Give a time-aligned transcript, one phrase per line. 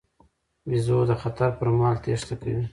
[0.69, 2.63] بیزو د خطر پر مهال تېښته کوي.